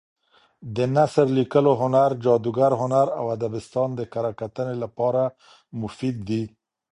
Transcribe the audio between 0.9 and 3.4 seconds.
نثر لیکلو هنر، جادګر هنر او